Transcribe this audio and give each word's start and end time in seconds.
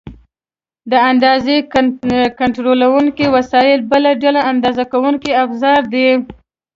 د 0.91 0.93
اندازې 1.11 1.55
کنټرولونکي 2.39 3.25
وسایل 3.35 3.79
بله 3.91 4.09
ډله 4.23 4.41
اندازه 4.51 4.83
کوونکي 4.93 5.31
افزار 5.45 5.81
دي. 5.93 6.09